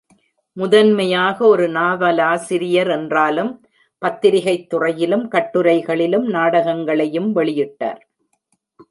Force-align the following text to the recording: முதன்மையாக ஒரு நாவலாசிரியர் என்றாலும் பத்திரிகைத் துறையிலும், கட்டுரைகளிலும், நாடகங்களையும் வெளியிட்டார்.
முதன்மையாக 0.53 1.45
ஒரு 1.45 1.69
நாவலாசிரியர் 1.69 2.89
என்றாலும் 2.89 3.65
பத்திரிகைத் 3.97 4.69
துறையிலும், 4.69 5.31
கட்டுரைகளிலும், 5.31 6.23
நாடகங்களையும் 6.23 7.35
வெளியிட்டார். 7.35 7.99